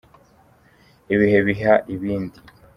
[1.13, 2.37] Ibihe biha ibindi.